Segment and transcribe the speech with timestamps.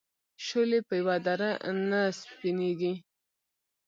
[0.45, 1.41] شولې په یوه در
[1.89, 2.93] نه سپینېږي.